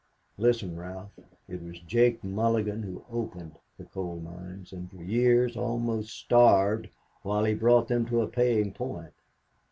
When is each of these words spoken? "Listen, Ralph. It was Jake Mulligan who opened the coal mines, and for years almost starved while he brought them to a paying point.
"Listen, 0.39 0.75
Ralph. 0.77 1.11
It 1.47 1.61
was 1.61 1.79
Jake 1.79 2.23
Mulligan 2.23 2.81
who 2.81 3.05
opened 3.11 3.59
the 3.77 3.83
coal 3.85 4.19
mines, 4.19 4.73
and 4.73 4.89
for 4.89 4.97
years 5.03 5.55
almost 5.55 6.09
starved 6.17 6.89
while 7.21 7.43
he 7.43 7.53
brought 7.53 7.87
them 7.87 8.07
to 8.07 8.21
a 8.23 8.27
paying 8.27 8.71
point. 8.73 9.13